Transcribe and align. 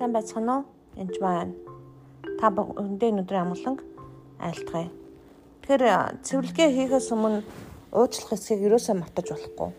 Сайн 0.00 0.14
байцгаана 0.16 0.54
уу? 0.56 0.64
Энд 0.96 1.16
маань 1.20 1.52
та 2.40 2.48
өндөө 2.48 3.08
өнөөдрийн 3.12 3.44
амгаланг 3.44 3.84
айлтгая. 4.40 4.88
Тэгэхээр 5.60 5.84
цэвэрлэгээ 6.24 6.68
хийхээс 6.72 7.12
өмнө 7.12 7.44
уучлах 7.92 8.32
хэсгийг 8.32 8.64
юусаа 8.64 8.96
мартаж 8.96 9.28
болохгүй. 9.28 9.70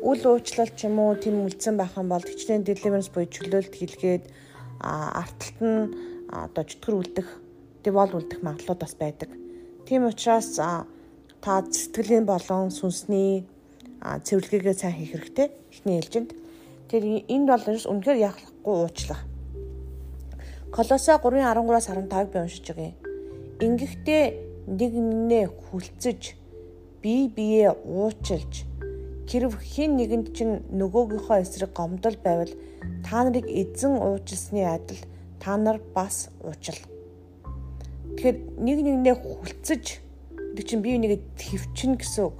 Үл 0.00 0.22
уучлал 0.32 0.72
ч 0.72 0.88
юм 0.88 0.96
уу 1.04 1.12
тийм 1.20 1.44
үлдсэн 1.44 1.76
байх 1.76 1.92
юм 2.00 2.08
бол 2.08 2.24
хичнээн 2.24 2.64
deliverance 2.64 3.12
буюу 3.12 3.28
чөлөөлт 3.28 3.76
хийлгээд 3.76 4.24
арталт 4.80 5.58
нь 5.60 5.92
одоо 6.32 6.64
чөтгөр 6.64 6.96
үлдэх, 6.96 7.28
девол 7.84 8.16
үлдэх 8.16 8.40
магадлалууд 8.40 8.80
бас 8.80 8.96
байдаг. 8.96 9.28
Тийм 9.84 10.08
учраас 10.08 10.56
та 10.56 11.52
сэтгэлийн 11.68 12.24
болон 12.24 12.72
сүнсний 12.72 13.44
цэвэрлэгээгээ 14.00 14.76
сайн 14.80 14.96
хийх 14.96 15.12
хэрэгтэй. 15.12 15.52
Эхний 15.68 16.00
ээлжинд. 16.00 16.32
Тэр 16.88 17.28
энд 17.28 17.48
бол 17.52 17.64
үнэхээр 17.68 18.24
яахгүй 18.24 18.88
уучлах 18.88 19.20
Колосо 20.70 21.18
3:13-аас 21.18 21.88
15-ыг 21.90 22.28
би 22.30 22.38
уншиж 22.38 22.66
юм. 22.70 22.94
Ингэхдээ 23.58 24.24
нэг 24.70 24.92
нэгнээ 24.94 25.46
хүлцэж 25.50 26.20
бие 27.02 27.26
биеэ 27.26 27.74
уучлж 27.82 28.70
хэрв 29.26 29.58
хин 29.58 29.98
нэгэнд 29.98 30.30
чинь 30.30 30.62
нөгөөгийнхөө 30.70 31.42
эсрэг 31.42 31.74
гомдол 31.74 32.16
байвал 32.22 32.54
та 33.02 33.26
нарыг 33.26 33.50
эзэн 33.50 33.98
уучлсны 33.98 34.62
адил 34.62 35.02
та 35.42 35.58
нар 35.58 35.82
бас 35.94 36.30
уучил. 36.38 36.78
Тэгэхээр 38.14 38.36
нэг 38.62 38.78
нэгнээ 38.86 39.16
хүлцэж 39.18 39.84
гэдэг 40.54 40.64
чинь 40.70 40.82
бие 40.86 41.02
нэгэ 41.02 41.18
твчин 41.34 41.98
гэсэн 41.98 42.30
үг. 42.30 42.38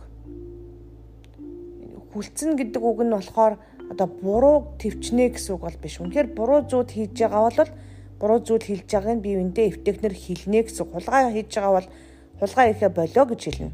Хүлцэн 2.15 2.55
гэдэг 2.55 2.83
үг 2.83 3.03
нь 3.03 3.11
болохоор 3.11 3.59
одоо 3.91 4.07
буруу 4.07 4.79
твчнэ 4.79 5.35
гэсэн 5.35 5.59
үг 5.59 5.63
бол 5.67 5.79
биш. 5.83 5.99
Үнэхээр 5.99 6.31
буруу 6.31 6.63
зүуд 6.67 6.95
хийж 6.95 7.15
байгаа 7.19 7.43
бол 7.51 7.71
буруу 8.21 8.41
зүйл 8.45 8.61
хэлж 8.61 8.85
байгааг 8.93 9.17
нь 9.17 9.25
биеиндээ 9.25 9.67
эвтэхнэр 9.73 10.15
хэлнэ 10.15 10.61
гэсэн 10.69 10.87
хулгай 10.93 11.33
хийж 11.33 11.51
байгаа 11.57 11.73
бол 11.81 11.89
хулгай 12.41 12.67
ихэ 12.71 12.89
болоо 12.93 13.25
гэж 13.33 13.41
хэлнэ. 13.49 13.71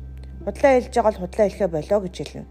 Худлаа 0.47 0.73
хэлж 0.79 0.93
байгаа 0.95 1.11
бол 1.11 1.21
худлаа 1.27 1.47
хэлэхэ 1.51 1.69
болоо 1.75 2.01
гэж 2.07 2.15
хэлнэ. 2.23 2.45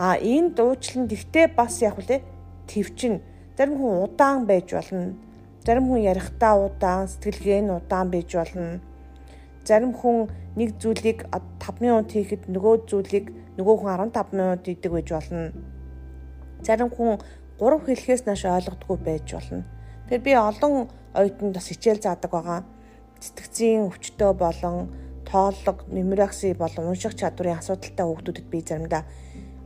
А 0.00 0.16
энэ 0.16 0.56
дуучлан 0.56 1.04
тэгтээ 1.12 1.46
бас 1.52 1.74
яг 1.84 2.00
үлээ 2.00 2.20
твчин. 2.64 3.20
Зарим 3.56 3.76
хүн 3.76 4.08
удаан 4.08 4.48
байж 4.48 4.72
болно. 4.72 5.12
Зарим 5.60 5.84
хүн 5.92 6.00
ярихдаа 6.00 6.54
удаан, 6.56 7.08
сэтгэлгээ 7.08 7.60
нь 7.60 7.76
удаан 7.76 8.08
байж 8.08 8.32
болно. 8.32 8.80
Зарим 9.68 9.92
хүн 9.92 10.32
нэг 10.56 10.80
зүйлийг 10.80 11.28
5 11.28 11.84
минут 11.84 12.08
хийхэд 12.08 12.48
нөгөө 12.48 12.88
зүйлийг 12.88 13.26
нөгөө 13.60 13.76
хүн 13.84 13.92
15 14.10 14.32
минут 14.32 14.64
хийдэг 14.64 14.92
байж 14.96 15.08
болно. 15.12 15.52
Зарим 16.64 16.88
хүн 16.88 17.20
3 17.60 17.84
хэлэхээс 17.84 18.24
нааш 18.24 18.42
ойлгодгүй 18.48 18.96
байж 18.96 19.28
болно. 19.36 19.68
Тэгэхээр 20.12 20.28
би 20.28 20.36
олон 20.36 20.74
оюутанд 21.16 21.56
бас 21.56 21.72
хичээл 21.72 22.04
заадаг 22.04 22.28
байгаа. 22.36 22.60
Сэтгцийн 23.16 23.88
өвчтөө 23.88 24.36
болон 24.36 24.92
тооллог, 25.24 25.88
нумеракси 25.88 26.52
болон 26.52 26.92
унших 26.92 27.16
чадварын 27.16 27.56
асуудалтай 27.56 28.04
хүүхдүүдэд 28.04 28.46
би 28.52 28.60
заримдаа 28.60 29.08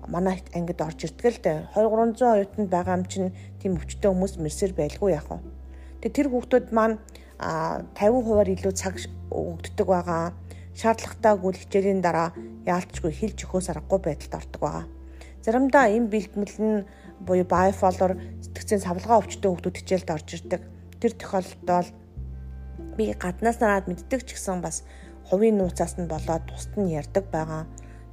манай 0.06 0.39
ангид 0.55 0.78
орж 0.78 1.02
ирдэг 1.02 1.27
л 1.34 1.42
дээ. 1.42 1.58
2 1.74 1.91
300 1.91 2.30
оюутанд 2.30 2.70
байгаа 2.70 2.94
юм 2.94 3.05
чинь 3.11 3.34
тийм 3.58 3.74
өвчтөө 3.74 4.06
хүмүүс 4.06 4.39
мэрсэр 4.39 4.70
байлгүй 4.78 5.19
яах 5.19 5.27
вэ? 5.34 5.42
Тэгээ 6.06 6.14
тэр 6.14 6.28
хүүхдүүд 6.30 6.67
маань 6.70 7.02
50%-аар 7.98 8.47
илүү 8.55 8.74
цаг 8.78 9.02
өгддөг 9.34 9.86
байгаа. 9.91 10.30
Шаардлагатайгүй 10.78 11.58
хичээлийн 11.58 12.06
дараа 12.06 12.30
яалтчгүй 12.62 13.11
хилж 13.11 13.42
өгөхөөс 13.42 13.74
аргагүй 13.74 13.98
байдалд 13.98 14.39
ордог 14.39 14.62
байгаа. 14.62 14.86
Заримдаа 15.47 15.86
энэ 15.94 16.11
бэлтгэл 16.11 16.58
нь 16.58 16.83
буюу 17.22 17.47
bipolar 17.47 18.19
сэтгцийн 18.42 18.83
савлгаа 18.83 19.22
өвчтөө 19.22 19.47
хүүхдүүд 19.47 19.78
хичээлд 19.78 20.11
орж 20.11 20.28
ирдэг 20.34 20.62
тэр 20.98 21.12
тохиолдолд 21.14 21.95
би 22.98 23.14
гаднаас 23.14 23.62
нараад 23.62 23.86
мэддэг 23.86 24.27
ч 24.27 24.35
гэсэн 24.35 24.58
бас 24.58 24.83
хувийн 25.30 25.55
нууцаас 25.55 26.02
нь 26.02 26.11
болоод 26.11 26.51
тусад 26.51 26.74
нь 26.74 26.90
ярддаг 26.98 27.30
байгаа. 27.30 27.62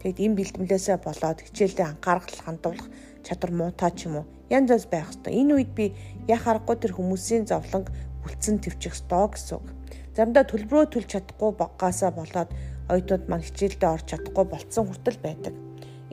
Тэгэд 0.06 0.22
энэ 0.22 0.38
бэлтгэлээсээ 0.38 0.98
болоод 1.02 1.40
хичээлдээ 1.42 1.88
анхаарал 1.90 2.38
хандуулах 2.46 2.88
чадвар 3.26 3.52
муутай 3.58 3.92
ч 3.98 4.06
юм 4.06 4.22
уу 4.22 4.26
янз 4.54 4.70
бүрс 4.70 4.88
байх 4.94 5.10
хэвээр. 5.10 5.40
Энэ 5.42 5.54
үед 5.58 5.72
би 5.74 5.86
яах 6.30 6.46
аргагүй 6.46 6.78
тэр 6.78 6.94
хүмүүсийн 6.94 7.50
зовлонг 7.50 7.90
үлдсэн 8.30 8.62
твчих 8.62 8.94
ёстой 8.94 9.26
гэсэн 9.34 9.58
үг. 9.58 9.68
Заримдаа 10.14 10.46
төлбөрөө 10.46 10.86
төлж 10.94 11.10
чадахгүй 11.18 11.52
баггаасаа 11.58 12.14
болоод 12.14 12.54
оюутнууд 12.94 13.26
маань 13.26 13.48
хичээлдээ 13.48 13.90
орж 13.90 14.06
чадахгүй 14.14 14.46
болцсон 14.46 14.86
хүртэл 14.86 15.18
байдаг. 15.26 15.63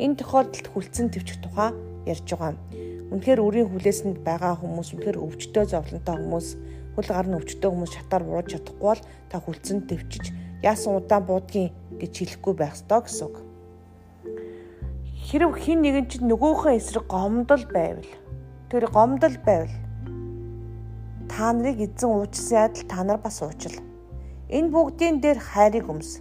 Энэ 0.01 0.17
тохиолдолд 0.17 0.67
хүлцэн 0.73 1.13
твчих 1.13 1.39
тухай 1.45 1.77
ярьж 2.09 2.25
байгаа. 2.33 2.57
Үнэхээр 3.13 3.41
үрийн 3.45 3.69
хүлээсэнд 3.69 4.25
байгаа 4.25 4.57
хүмүүс 4.57 4.97
үнэхээр 4.97 5.19
өвчтөө 5.21 5.65
зовлонтой 5.69 6.17
хүмүүс 6.17 6.49
хөл 6.97 7.09
гар 7.11 7.27
нь 7.29 7.37
өвчтөө 7.37 7.71
хүмүүс 7.71 7.93
шатаар 7.95 8.25
бууж 8.25 8.47
чадахгүй 8.55 8.87
бол 8.89 9.03
та 9.29 9.37
хүлцэн 9.45 9.79
төвчж 9.85 10.25
яасан 10.65 10.97
удаан 10.97 11.25
буудгийн 11.29 11.75
гэж 12.01 12.13
хэлэхгүй 12.17 12.55
байх 12.57 12.75
ёстой 12.79 13.01
гэсэн 13.05 13.27
үг. 13.29 13.37
Хэрв 15.27 15.53
хин 15.61 15.79
нэгэн 15.85 16.07
чинь 16.09 16.29
нөгөөхөө 16.33 16.73
эсрэг 16.81 17.07
гомдол 17.07 17.65
байвал 17.69 18.11
тэр 18.73 18.85
гомдол 18.89 19.37
байвал 19.45 19.75
та 21.29 21.53
нарыг 21.53 21.79
эзэн 21.87 22.11
уучсан 22.11 22.59
адил 22.67 22.89
та 22.89 23.05
нар 23.05 23.19
бас 23.21 23.43
уучил. 23.43 23.77
Энэ 24.49 24.73
бүгдийн 24.73 25.21
дээр 25.23 25.39
хайрыг 25.39 25.87
өмс. 25.87 26.19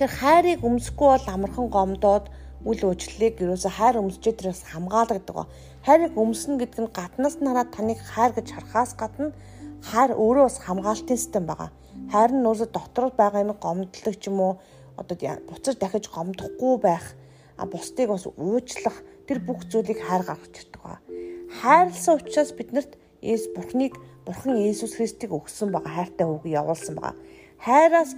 Тэр 0.00 0.08
хайрыг 0.08 0.62
өмсөхгүй 0.64 1.08
бол 1.12 1.26
амархан 1.28 1.68
гомдоод 1.68 2.32
үл 2.64 2.80
уучлалыг 2.88 3.36
ерөөсө 3.36 3.68
хайр 3.68 4.00
өмсчээ 4.00 4.32
тэрээс 4.32 4.72
хамгаалагддаг 4.72 5.36
гоо. 5.36 5.46
Хайрыг 5.84 6.16
өмснө 6.16 6.56
гэдэг 6.56 6.80
нь 6.80 6.94
гаднаас 6.96 7.36
нь 7.36 7.44
хараад 7.44 7.68
таныг 7.68 8.00
хайр 8.00 8.32
гэж 8.32 8.48
харахаас 8.48 8.96
гадна 8.96 9.36
хайр 9.84 10.16
өөрөө 10.16 10.44
бас 10.48 10.56
хамгаалтын 10.64 11.20
систем 11.20 11.44
байгаа. 11.44 11.68
Хайр 12.08 12.32
нь 12.32 12.48
өөрөөсө 12.48 12.72
дотор 12.72 13.12
байгаа 13.12 13.44
юм 13.44 13.52
гомдлог 13.60 14.16
ч 14.16 14.24
юм 14.32 14.40
уу 14.40 14.52
одоо 14.96 15.16
буцаж 15.44 15.76
дахиж 15.76 16.08
гомдохгүй 16.08 16.74
байх 16.80 17.04
а 17.60 17.68
бусдыг 17.68 18.08
бас 18.08 18.24
уучлах 18.24 18.96
тэр 19.28 19.44
бүх 19.44 19.68
зүйлийг 19.68 20.00
хайр 20.00 20.24
гаргаж 20.24 20.54
ирдэг 20.64 20.80
ба. 20.80 20.96
Хайрлсан 21.60 22.16
учраас 22.16 22.56
биднэрт 22.56 22.96
Есүс 23.20 23.52
Бурхныг 23.52 24.00
Бурхан 24.24 24.56
Есүс 24.64 24.96
Христийг 24.96 25.36
өгсөн 25.36 25.68
байгаа 25.76 25.92
хайртай 25.92 26.24
үгийг 26.24 26.56
явуулсан 26.56 26.96
байгаа. 26.96 27.20
Хайраас 27.64 28.16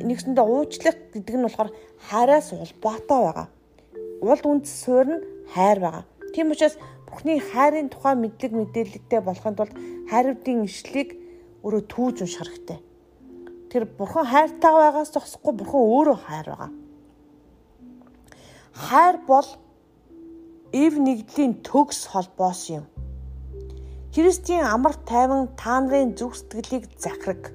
нэгсэндээ 0.00 0.46
уучлах 0.46 0.96
гэдэг 1.12 1.34
нь 1.36 1.46
болохоор 1.46 1.70
хайраас 2.08 2.54
улбаатай 2.54 3.20
байгаа 3.26 3.48
уул 4.24 4.40
үндэс 4.40 4.72
суурь 4.84 5.10
нь 5.12 5.24
хайр 5.52 5.78
байгаа. 5.80 6.04
Тийм 6.32 6.50
учраас 6.50 6.76
Бурхны 7.04 7.38
хайрын 7.40 7.92
тухай 7.92 8.14
мэдлэг 8.16 8.52
мэдээлэлтэй 8.56 9.20
болохын 9.20 9.56
тулд 9.56 9.74
хайруудын 10.10 10.64
ишлийг 10.64 11.12
өөрөө 11.62 11.82
түүж 11.92 12.16
унших 12.24 12.40
хэрэгтэй. 12.40 12.80
Тэр 13.70 13.84
Бурхан 13.98 14.24
хайртай 14.24 14.72
байгаас 14.72 15.12
зогсохгүй 15.12 15.52
Бурхан 15.60 15.82
өөрөө 15.84 16.18
хайр 16.24 16.46
байгаа. 16.48 16.70
Хайр 18.72 19.16
бол 19.28 19.48
эв 20.72 20.92
нэгдлийн 20.96 21.60
төгс 21.60 22.08
холбоос 22.08 22.62
юм. 22.72 22.84
Христийн 24.14 24.64
амар 24.64 24.94
тайван 25.04 25.52
та 25.60 25.78
нарын 25.84 26.16
зүрх 26.16 26.38
сэтгэлийг 26.38 26.88
захираг. 26.98 27.52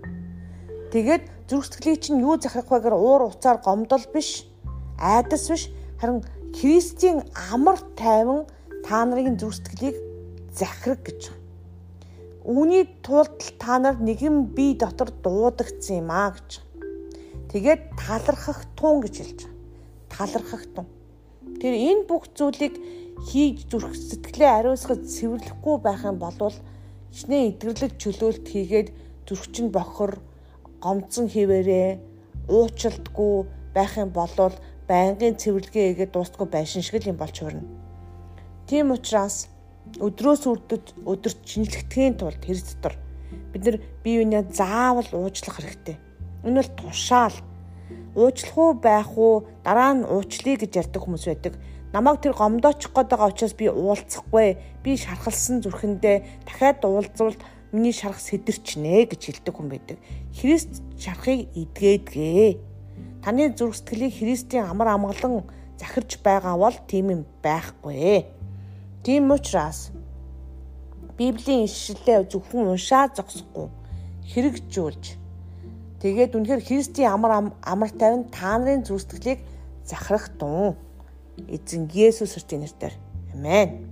Тэгээд 0.90 1.24
зүрх 1.46 1.70
сэтгэлийг 1.70 2.02
чинь 2.02 2.22
юу 2.26 2.42
захирах 2.42 2.70
вэ 2.70 2.82
гэхээр 2.82 2.98
уур 2.98 3.22
уцаар 3.30 3.62
гомдол 3.62 4.02
биш, 4.10 4.50
айдас 4.98 5.46
биш, 5.50 5.70
харин 6.02 6.26
Христийн 6.50 7.30
амар 7.54 7.78
тайван 7.94 8.50
та 8.82 9.06
нарын 9.06 9.38
зүрх 9.38 9.62
сэтгэлийг 9.62 9.98
захираг 10.50 11.06
гэж 11.06 11.30
байна. 11.30 11.38
Үүний 12.50 12.84
тулд 13.06 13.38
та 13.62 13.78
нар 13.78 14.02
нэгэн 14.02 14.50
бие 14.58 14.74
дотор 14.82 15.14
дуудагдсан 15.14 16.02
юм 16.02 16.10
аа 16.10 16.34
гэж. 16.34 16.66
Тэгээд 17.54 17.82
талархах 17.94 18.66
тун 18.74 19.06
гэж 19.06 19.16
хэлж 19.22 19.40
байгаа. 19.46 19.58
Талархах 20.10 20.66
тун. 20.74 20.88
Тэр 21.62 21.74
энэ 21.78 22.10
бүх 22.10 22.34
зүйлийг 22.34 22.82
хийж 23.30 23.70
зүрх 23.70 23.94
сэтгэлээ 23.94 24.52
ариусгаж 24.58 25.06
цэвэрлэхгүй 25.06 25.76
байх 25.86 26.02
юм 26.08 26.18
бол 26.18 26.56
хичнээн 27.14 27.54
эдгэрлэг 27.54 27.94
чөлөөлт 28.02 28.46
хийгээд 28.50 28.90
зүрхчин 29.28 29.70
бохор 29.70 30.18
гомцсон 30.84 31.28
хിവэрээ 31.30 31.90
уучлалтгүй 32.50 33.36
байх 33.76 33.94
юм 33.98 34.10
бол 34.10 34.34
байнгын 34.90 35.38
цэвэрлэгээ 35.38 35.86
хийгээд 35.94 36.14
дуустгүй 36.14 36.48
байшин 36.50 36.82
шиг 36.82 37.04
л 37.04 37.12
юм 37.12 37.18
болж 37.20 37.36
хуурна. 37.38 37.64
Тийм 38.66 38.90
учраас 38.92 39.48
өдрөөс 39.98 40.44
үрдэд 40.50 40.86
өдөрт 41.06 41.42
шинжлэхдгийн 41.46 42.18
тулд 42.18 42.42
хэрэг 42.42 42.66
дотор 42.66 42.96
бид 43.54 43.64
нар 43.66 43.78
бие 44.04 44.22
биенээ 44.26 44.44
заавал 44.50 45.10
уучлах 45.14 45.58
хэрэгтэй. 45.58 45.98
Энэ 46.46 46.62
бол 46.62 46.72
тушаал. 46.78 47.38
Уучлах 48.16 48.58
уу 48.58 48.74
байх 48.74 49.18
уу 49.18 49.46
дараа 49.66 49.94
нь 49.94 50.06
уучлая 50.06 50.58
гэж 50.58 50.72
ярьдаг 50.82 51.02
хүмүүс 51.02 51.26
байдаг. 51.30 51.54
Намайг 51.94 52.22
тэр 52.22 52.34
гомдоочих 52.38 52.94
гээд 52.94 53.10
байгаа 53.10 53.30
учраас 53.34 53.54
би 53.58 53.66
уулзахгүй. 53.70 54.58
Би 54.84 54.92
шархалсан 54.98 55.62
зүрхэндээ 55.66 56.46
дахиад 56.46 56.86
уулзвал 56.86 57.38
миний 57.72 57.94
шарх 57.94 58.20
сэтэрчнэ 58.20 59.06
гэж 59.06 59.22
хэлдэг 59.26 59.54
хүн 59.54 59.70
байдаг. 59.70 59.98
Христ 60.34 60.82
шархыг 60.98 61.50
эдгээдгээ 61.54 62.58
таны 63.24 63.54
зүрх 63.54 63.76
сэтгэлийг 63.78 64.14
Христийн 64.18 64.66
амар 64.66 64.96
амгалан 64.96 65.46
захирж 65.78 66.18
байгаа 66.24 66.58
бол 66.58 66.78
тийм 66.88 67.10
юм 67.10 67.22
байхгүй. 67.44 68.26
Тийм 69.04 69.32
учраас 69.32 69.92
Библийн 71.18 71.68
ишлэлээ 71.68 72.32
зөвхөн 72.32 72.74
уншаад 72.74 73.16
зогсохгүй 73.20 73.68
хэрэгжүүлж 74.32 75.04
тэгээд 76.02 76.36
үнэхээр 76.36 76.62
Христийн 76.64 77.12
амар 77.12 77.52
амар 77.60 77.92
тайван 77.92 78.24
та 78.32 78.58
нарын 78.58 78.88
зүсгэлийг 78.88 79.40
захирах 79.86 80.30
тун. 80.40 80.76
Эзэн 81.48 81.88
Есүс 81.92 82.34
Христийн 82.36 82.64
нэрээр. 82.64 82.96
Амен. 83.34 83.89